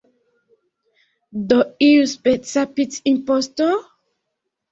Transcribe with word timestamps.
Do 1.49 1.57
iuspeca 1.89 2.63
pic-imposto? 2.75 3.67